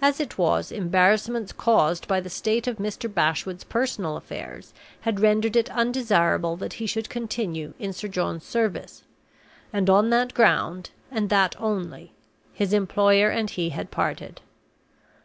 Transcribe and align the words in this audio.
As 0.00 0.20
it 0.20 0.38
was, 0.38 0.70
embarrassments 0.70 1.52
caused 1.52 2.06
by 2.06 2.20
the 2.20 2.30
state 2.30 2.68
of 2.68 2.76
Mr. 2.76 3.12
Bashwood's 3.12 3.64
personal 3.64 4.16
affairs 4.16 4.72
had 5.00 5.18
rendered 5.18 5.56
it 5.56 5.68
undesirable 5.72 6.54
that 6.58 6.74
he 6.74 6.86
should 6.86 7.08
continue 7.10 7.74
in 7.80 7.92
Sir 7.92 8.06
John's 8.06 8.44
service; 8.44 9.02
and 9.72 9.90
on 9.90 10.10
that 10.10 10.34
ground, 10.34 10.90
and 11.10 11.30
that 11.30 11.60
only, 11.60 12.12
his 12.52 12.72
employer 12.72 13.28
and 13.28 13.50
he 13.50 13.70
had 13.70 13.90
parted. 13.90 14.40